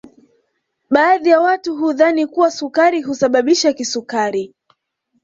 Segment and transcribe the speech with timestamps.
[0.89, 4.53] Baadhi ya watu hudhani kuwa sukari husababisha kisukari